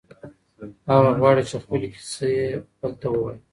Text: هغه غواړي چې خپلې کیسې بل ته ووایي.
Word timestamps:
هغه 0.91 1.11
غواړي 1.19 1.43
چې 1.49 1.55
خپلې 1.63 1.87
کیسې 1.93 2.31
بل 2.79 2.91
ته 3.01 3.07
ووایي. 3.11 3.39